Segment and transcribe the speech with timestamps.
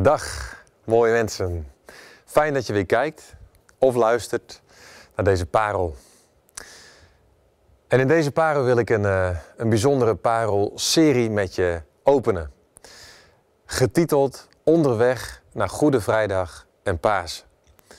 [0.00, 0.54] Dag
[0.84, 1.72] mooie mensen.
[2.24, 3.34] Fijn dat je weer kijkt
[3.78, 4.62] of luistert
[5.16, 5.96] naar deze parel.
[7.88, 10.14] En in deze parel wil ik een, uh, een bijzondere
[11.30, 12.52] met je openen.
[13.66, 17.44] Getiteld Onderweg naar Goede Vrijdag en Paas.
[17.88, 17.96] Een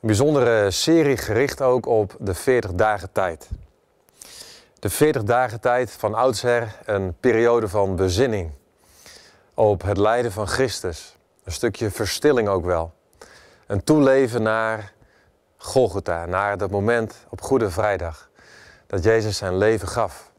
[0.00, 3.48] bijzondere serie gericht ook op de 40 dagen tijd.
[4.78, 8.52] De 40 dagen tijd van oudsher een periode van bezinning
[9.58, 11.16] op het lijden van Christus.
[11.44, 12.92] Een stukje verstilling ook wel.
[13.66, 14.92] Een toeleven naar
[15.56, 18.30] Golgotha, naar dat moment op Goede Vrijdag
[18.86, 20.30] dat Jezus zijn leven gaf.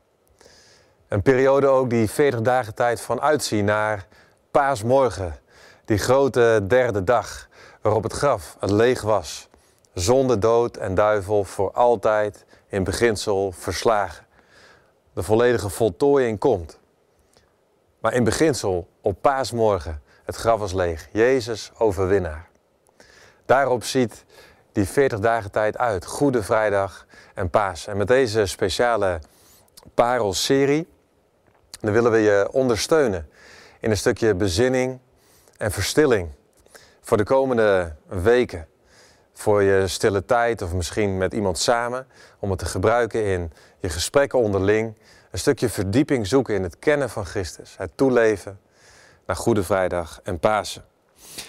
[1.08, 4.08] Een periode ook die 40 dagen tijd van uitzien naar
[4.52, 5.40] paasmorgen,
[5.86, 7.48] die grote derde dag
[7.81, 9.50] waarop het graf het leeg was,
[9.94, 14.26] zonder dood en duivel voor altijd in beginsel verslagen.
[15.14, 16.79] De volledige voltooiing komt.
[17.99, 21.08] Maar in beginsel op paasmorgen, het graf was leeg.
[21.12, 22.48] Jezus overwinnaar.
[23.45, 24.25] Daarop ziet
[24.72, 26.06] die 40 dagen tijd uit.
[26.06, 27.88] Goede Vrijdag en Paas.
[27.88, 29.19] En met deze speciale
[29.94, 30.88] parelserie
[31.80, 33.30] dan willen we je ondersteunen
[33.80, 35.00] in een stukje bezinning
[35.58, 36.30] en verstilling
[37.02, 38.67] voor de komende weken.
[39.40, 42.08] Voor je stille tijd of misschien met iemand samen.
[42.40, 44.94] Om het te gebruiken in je gesprekken onderling.
[45.31, 47.76] Een stukje verdieping zoeken in het kennen van Christus.
[47.78, 48.59] Het toeleven
[49.26, 50.86] naar Goede Vrijdag en Pasen.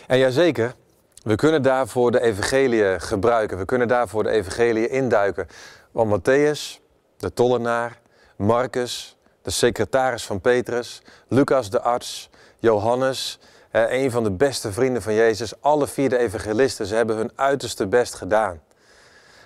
[0.07, 0.75] En jazeker,
[1.23, 3.59] we kunnen daarvoor de evangelie gebruiken.
[3.59, 5.47] We kunnen daarvoor de evangelie induiken.
[5.91, 6.81] Want Matthäus,
[7.17, 8.01] de tollenaar,
[8.37, 13.39] Marcus, de secretaris van Petrus, Lucas de arts, Johannes,
[13.71, 17.87] een van de beste vrienden van Jezus, alle vier de evangelisten, ze hebben hun uiterste
[17.87, 18.61] best gedaan.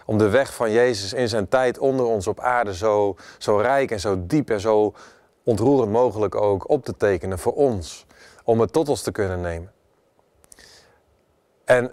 [0.06, 3.91] Om de weg van Jezus in zijn tijd onder ons op aarde zo, zo rijk
[3.91, 4.95] en zo diep en zo
[5.42, 8.06] ontroerend mogelijk ook op te tekenen voor ons.
[8.45, 9.72] Om het tot ons te kunnen nemen.
[11.64, 11.92] En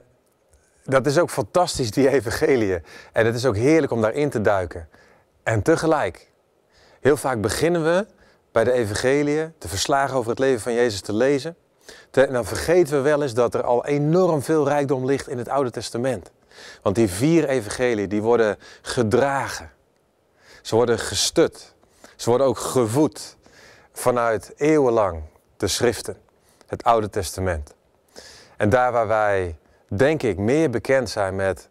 [0.84, 2.82] dat is ook fantastisch, die evangelie.
[3.12, 4.90] En het is ook heerlijk om daarin te duiken.
[5.44, 6.32] En tegelijk,
[7.00, 8.06] heel vaak beginnen we
[8.52, 11.56] bij de evangelie, de verslagen over het leven van Jezus te lezen.
[12.12, 15.72] Dan vergeten we wel eens dat er al enorm veel rijkdom ligt in het Oude
[15.72, 16.32] Testament.
[16.82, 19.72] Want die vier evangelieën, die worden gedragen.
[20.62, 21.74] Ze worden gestut.
[22.16, 23.38] Ze worden ook gevoed
[23.94, 25.22] vanuit eeuwenlang
[25.58, 26.18] de schriften,
[26.68, 27.74] het Oude Testament.
[28.58, 29.58] En daar waar wij,
[29.88, 31.70] denk ik, meer bekend zijn met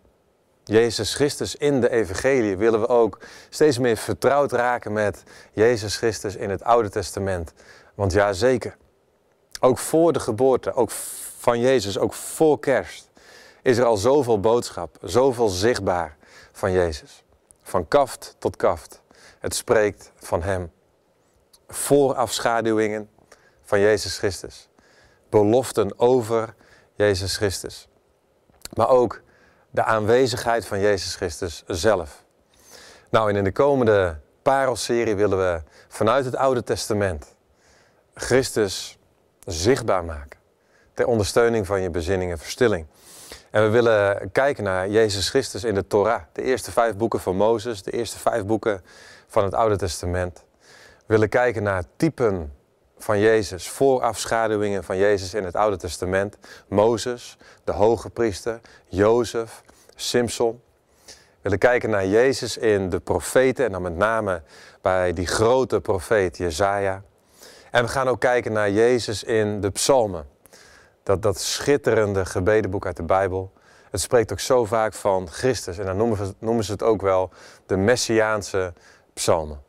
[0.64, 5.22] Jezus Christus in de Evangelie, willen we ook steeds meer vertrouwd raken met
[5.52, 7.52] Jezus Christus in het Oude Testament.
[7.94, 8.76] Want ja, zeker.
[9.60, 10.90] Ook voor de geboorte, ook
[11.38, 13.10] van Jezus, ook voor kerst,
[13.62, 16.16] is er al zoveel boodschap, zoveel zichtbaar
[16.52, 17.24] van Jezus.
[17.62, 19.02] Van kaft tot kaft.
[19.38, 20.72] Het spreekt van Hem.
[21.68, 23.10] Voorafschaduwingen
[23.62, 24.68] van Jezus Christus.
[25.28, 26.54] Beloften over
[26.94, 27.88] Jezus Christus.
[28.76, 29.22] Maar ook
[29.70, 32.24] de aanwezigheid van Jezus Christus zelf.
[33.10, 37.34] Nou, en in de komende parelserie willen we vanuit het Oude Testament
[38.14, 38.98] Christus
[39.46, 40.38] zichtbaar maken.
[40.94, 42.86] Ter ondersteuning van je bezinning en verstilling.
[43.50, 46.22] En we willen kijken naar Jezus Christus in de Torah.
[46.32, 48.82] De eerste vijf boeken van Mozes, de eerste vijf boeken
[49.26, 50.44] van het Oude Testament.
[51.06, 52.52] We willen kijken naar typen
[52.98, 56.36] van Jezus, voorafschaduwingen van Jezus in het Oude Testament.
[56.68, 59.62] Mozes, de hoge priester, Jozef,
[59.94, 60.60] Simpson.
[61.06, 61.12] We
[61.42, 64.42] willen kijken naar Jezus in de profeten en dan met name
[64.80, 67.02] bij die grote profeet Jezaja.
[67.70, 70.28] En we gaan ook kijken naar Jezus in de psalmen.
[71.02, 73.52] Dat, dat schitterende gebedenboek uit de Bijbel.
[73.90, 75.78] Het spreekt ook zo vaak van Christus.
[75.78, 75.96] En dan
[76.38, 77.30] noemen, ze het ook wel
[77.66, 78.72] de Messiaanse
[79.12, 79.62] psalmen.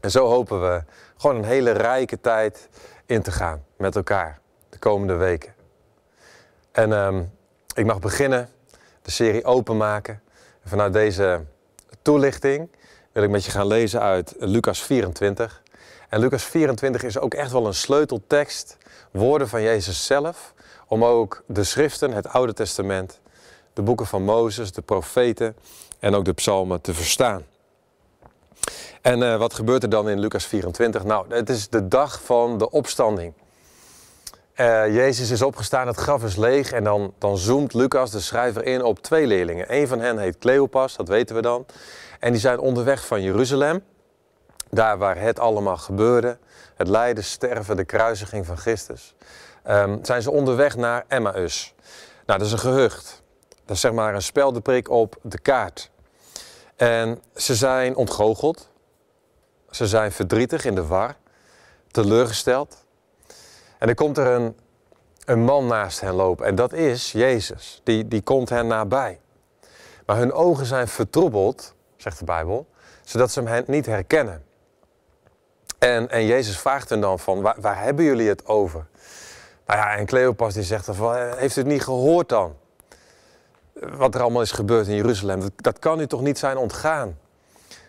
[0.00, 0.82] En zo hopen we
[1.16, 2.68] gewoon een hele rijke tijd
[3.06, 5.54] in te gaan met elkaar de komende weken.
[6.72, 7.32] En um,
[7.74, 8.48] ik mag beginnen,
[9.02, 10.22] de serie openmaken.
[10.62, 11.44] En vanuit deze
[12.02, 12.70] toelichting
[13.12, 15.62] wil ik met je gaan lezen uit Lucas 24.
[16.08, 18.76] En Lucas 24 is ook echt wel een sleuteltekst,
[19.10, 20.54] woorden van Jezus zelf,
[20.86, 23.20] om ook de schriften, het Oude Testament,
[23.72, 25.56] de boeken van Mozes, de profeten
[25.98, 27.42] en ook de psalmen te verstaan.
[29.02, 31.04] En uh, wat gebeurt er dan in Lucas 24?
[31.04, 33.32] Nou, het is de dag van de opstanding.
[34.56, 38.64] Uh, Jezus is opgestaan, het graf is leeg en dan, dan zoomt Lucas, de schrijver,
[38.64, 39.74] in op twee leerlingen.
[39.74, 41.66] Een van hen heet Cleopas, dat weten we dan.
[42.20, 43.82] En die zijn onderweg van Jeruzalem,
[44.70, 46.38] daar waar het allemaal gebeurde.
[46.74, 49.14] Het lijden, sterven, de kruisiging van Christus.
[49.68, 51.74] Um, zijn ze onderweg naar Emmaus.
[52.26, 53.22] Nou, dat is een gehucht.
[53.64, 55.90] Dat is zeg maar een speldeprik op de kaart.
[56.76, 58.68] En ze zijn ontgoocheld.
[59.70, 61.16] Ze zijn verdrietig in de war,
[61.90, 62.84] teleurgesteld.
[63.78, 64.56] En er komt er een
[65.28, 66.46] een man naast hen lopen.
[66.46, 67.80] En dat is Jezus.
[67.84, 69.20] Die, die komt hen nabij.
[70.06, 72.66] Maar hun ogen zijn vertroebeld, zegt de Bijbel,
[73.04, 74.44] zodat ze hem niet herkennen.
[75.78, 78.86] En, en Jezus vraagt hen dan van, waar, waar hebben jullie het over?
[79.66, 82.56] Nou ja, en Cleopas die zegt dan van, heeft u het niet gehoord dan?
[83.72, 85.40] Wat er allemaal is gebeurd in Jeruzalem.
[85.40, 87.18] Dat, dat kan u toch niet zijn ontgaan?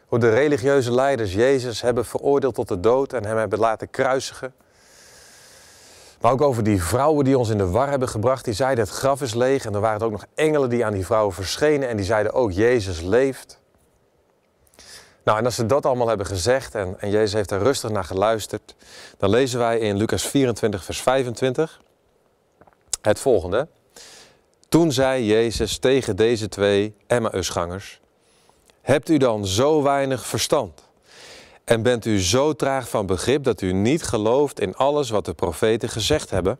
[0.07, 4.53] Hoe de religieuze leiders Jezus hebben veroordeeld tot de dood en hem hebben laten kruisigen.
[6.21, 8.45] Maar ook over die vrouwen die ons in de war hebben gebracht.
[8.45, 9.65] Die zeiden het graf is leeg.
[9.65, 11.89] En er waren ook nog engelen die aan die vrouwen verschenen.
[11.89, 13.58] En die zeiden ook Jezus leeft.
[15.29, 18.03] Nou, en als ze dat allemaal hebben gezegd en, en Jezus heeft er rustig naar
[18.03, 18.75] geluisterd.
[19.17, 21.81] Dan lezen wij in Lucas 24 vers 25
[23.01, 23.67] het volgende.
[24.69, 27.99] Toen zei Jezus tegen deze twee Emmausgangers.
[28.81, 30.83] Hebt u dan zo weinig verstand?
[31.63, 35.33] En bent u zo traag van begrip dat u niet gelooft in alles wat de
[35.33, 36.59] profeten gezegd hebben?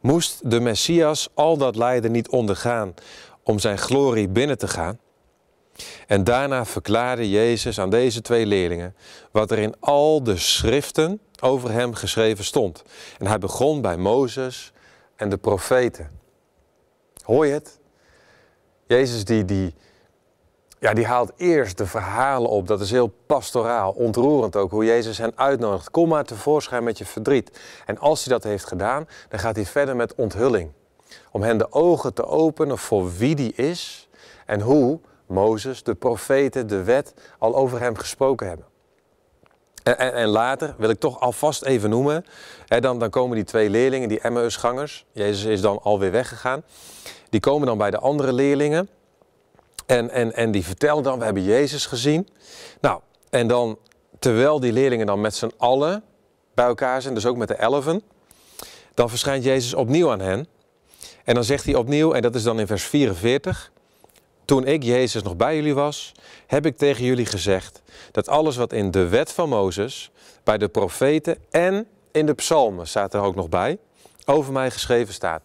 [0.00, 2.94] Moest de Messias al dat lijden niet ondergaan
[3.42, 4.98] om zijn glorie binnen te gaan?
[6.06, 8.94] En daarna verklaarde Jezus aan deze twee leerlingen
[9.30, 12.82] wat er in al de schriften over hem geschreven stond.
[13.18, 14.72] En hij begon bij Mozes
[15.16, 16.10] en de profeten.
[17.24, 17.78] Hoor je het?
[18.86, 19.74] Jezus die, die,
[20.78, 22.66] ja, die haalt eerst de verhalen op.
[22.66, 25.90] Dat is heel pastoraal, ontroerend ook, hoe Jezus hen uitnodigt.
[25.90, 27.58] Kom maar tevoorschijn met je verdriet.
[27.86, 30.70] En als hij dat heeft gedaan, dan gaat hij verder met onthulling.
[31.30, 34.08] Om hen de ogen te openen voor wie die is
[34.46, 38.66] en hoe Mozes, de profeten, de wet al over hem gesproken hebben.
[39.82, 42.24] En, en, en later wil ik toch alvast even noemen,
[42.66, 46.62] hè, dan, dan komen die twee leerlingen, die Emmausgangers, Jezus is dan alweer weggegaan,
[47.30, 48.88] die komen dan bij de andere leerlingen
[49.86, 52.28] en, en, en die vertellen dan, we hebben Jezus gezien.
[52.80, 53.00] Nou,
[53.30, 53.78] en dan,
[54.18, 56.02] terwijl die leerlingen dan met z'n allen
[56.54, 58.02] bij elkaar zijn, dus ook met de elfen,
[58.94, 60.46] dan verschijnt Jezus opnieuw aan hen.
[61.24, 63.72] En dan zegt hij opnieuw, en dat is dan in vers 44,
[64.48, 66.12] toen ik, Jezus, nog bij jullie was,
[66.46, 70.10] heb ik tegen jullie gezegd dat alles wat in de wet van Mozes,
[70.44, 73.78] bij de profeten en in de psalmen, staat er ook nog bij,
[74.24, 75.42] over mij geschreven staat.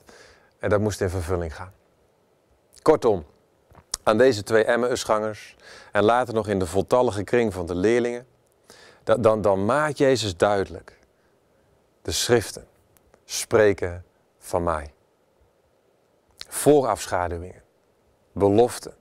[0.60, 1.74] En dat moest in vervulling gaan.
[2.82, 3.26] Kortom,
[4.04, 5.56] aan deze twee Emmausgangers
[5.92, 8.28] en later nog in de voltallige kring van de leerlingen,
[9.04, 11.00] dan, dan maakt Jezus duidelijk,
[12.02, 12.68] de schriften
[13.26, 14.06] spreken
[14.40, 14.94] van mij.
[16.48, 17.63] Voorafschaduwingen
[18.34, 18.94] belofte,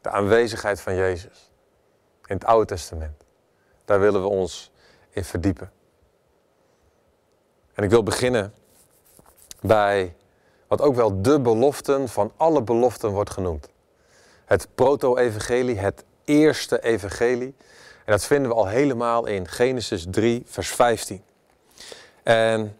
[0.00, 1.50] de aanwezigheid van Jezus
[2.26, 3.24] in het Oude Testament.
[3.84, 4.70] Daar willen we ons
[5.10, 5.72] in verdiepen.
[7.74, 8.54] En ik wil beginnen
[9.60, 10.14] bij
[10.66, 13.68] wat ook wel de beloften van alle beloften wordt genoemd.
[14.44, 17.54] Het proto-evangelie, het eerste evangelie.
[18.04, 21.22] En dat vinden we al helemaal in Genesis 3, vers 15.
[22.22, 22.78] En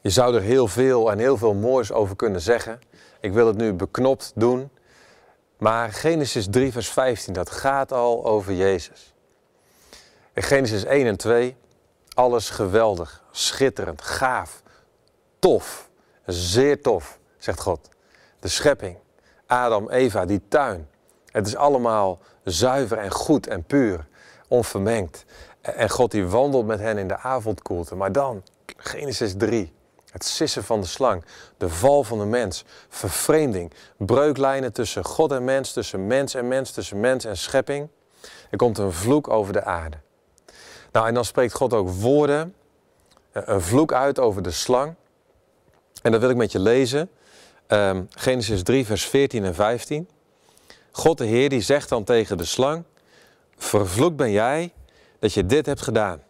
[0.00, 2.80] je zou er heel veel en heel veel moois over kunnen zeggen.
[3.26, 4.70] Ik wil het nu beknopt doen.
[5.58, 9.14] Maar Genesis 3, vers 15, dat gaat al over Jezus.
[10.32, 11.56] In Genesis 1 en 2,
[12.14, 14.62] alles geweldig, schitterend, gaaf,
[15.38, 15.90] tof,
[16.26, 17.88] zeer tof, zegt God.
[18.40, 18.96] De schepping,
[19.46, 20.88] Adam, Eva, die tuin.
[21.30, 24.06] Het is allemaal zuiver en goed en puur,
[24.48, 25.24] onvermengd.
[25.60, 27.94] En God die wandelt met hen in de avondkoelte.
[27.94, 28.42] Maar dan,
[28.76, 29.72] Genesis 3,
[30.16, 31.24] het sissen van de slang,
[31.56, 36.70] de val van de mens, vervreemding, breuklijnen tussen God en mens, tussen mens en mens,
[36.70, 37.88] tussen mens en schepping.
[38.50, 39.96] Er komt een vloek over de aarde.
[40.92, 42.54] Nou, en dan spreekt God ook woorden,
[43.32, 44.94] eh, een vloek uit over de slang.
[46.02, 47.10] En dat wil ik met je lezen.
[47.68, 50.08] Um, Genesis 3, vers 14 en 15.
[50.90, 52.84] God de Heer die zegt dan tegen de slang:
[53.56, 54.72] Vervloekt ben jij
[55.18, 56.22] dat je dit hebt gedaan.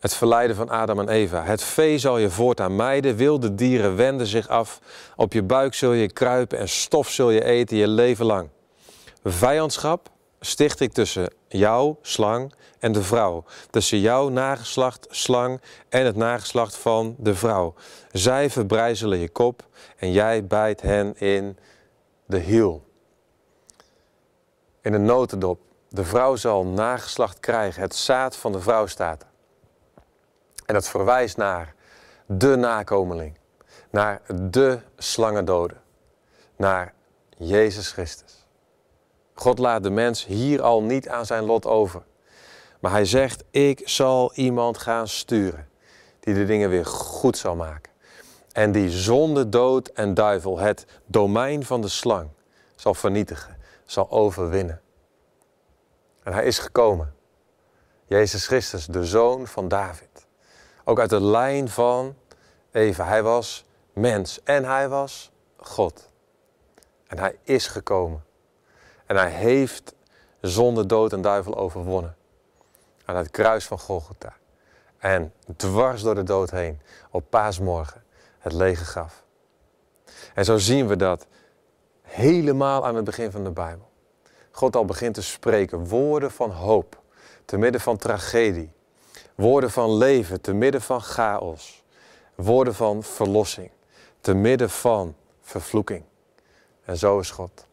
[0.00, 1.44] Het verleiden van Adam en Eva.
[1.44, 4.80] Het vee zal je voortaan mijden, wilde dieren wenden zich af.
[5.16, 8.48] Op je buik zul je kruipen en stof zul je eten je leven lang.
[9.24, 10.10] Vijandschap
[10.40, 13.44] sticht ik tussen jou, slang, en de vrouw.
[13.70, 17.74] Tussen jouw nageslacht, slang, en het nageslacht van de vrouw.
[18.12, 21.58] Zij verbrijzelen je kop en jij bijt hen in
[22.26, 22.84] de hiel.
[24.80, 25.60] In een notendop.
[25.88, 27.82] De vrouw zal nageslacht krijgen.
[27.82, 29.26] Het zaad van de vrouw staat.
[30.66, 31.74] En dat verwijst naar
[32.26, 33.38] de nakomeling,
[33.90, 35.74] naar de slangendode,
[36.56, 36.94] naar
[37.36, 38.46] Jezus Christus.
[39.34, 42.02] God laat de mens hier al niet aan zijn lot over.
[42.80, 45.68] Maar hij zegt, ik zal iemand gaan sturen
[46.20, 47.92] die de dingen weer goed zal maken.
[48.52, 52.28] En die zonde, dood en duivel, het domein van de slang,
[52.76, 54.80] zal vernietigen, zal overwinnen.
[56.22, 57.14] En hij is gekomen.
[58.06, 60.25] Jezus Christus, de zoon van David.
[60.88, 62.16] Ook uit de lijn van
[62.70, 63.04] Eva.
[63.04, 66.10] Hij was mens en hij was God.
[67.06, 68.24] En hij is gekomen.
[69.06, 69.94] En hij heeft
[70.40, 72.16] zonde, dood en duivel overwonnen.
[73.04, 74.36] Aan het kruis van Golgotha.
[74.98, 78.04] En dwars door de dood heen, op paasmorgen,
[78.38, 79.24] het lege graf.
[80.34, 81.26] En zo zien we dat
[82.02, 83.90] helemaal aan het begin van de Bijbel.
[84.50, 87.00] God al begint te spreken woorden van hoop,
[87.44, 88.74] te midden van tragedie.
[89.36, 91.84] Woorden van leven, te midden van chaos.
[92.34, 93.70] Woorden van verlossing,
[94.20, 96.04] te midden van vervloeking.
[96.84, 97.66] En zo is God.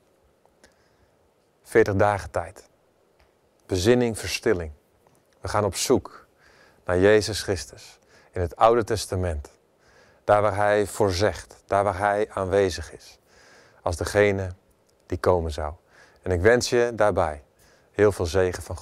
[1.63, 2.69] 40 dagen tijd.
[3.65, 4.71] Bezinning, verstilling.
[5.41, 6.27] We gaan op zoek
[6.85, 7.99] naar Jezus Christus
[8.31, 9.49] in het Oude Testament.
[10.23, 13.19] Daar waar Hij voorzegt, daar waar Hij aanwezig is.
[13.81, 14.49] Als degene
[15.05, 15.73] die komen zou.
[16.21, 17.43] En ik wens je daarbij
[17.91, 18.81] heel veel zegen van God.